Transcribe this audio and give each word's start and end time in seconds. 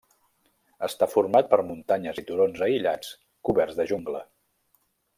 Està 0.87 1.07
format 1.11 1.51
per 1.51 1.59
muntanyes 1.67 2.21
i 2.21 2.23
turons 2.31 2.65
aïllats 2.69 3.13
coberts 3.51 3.79
de 3.81 3.89
jungla. 3.93 4.27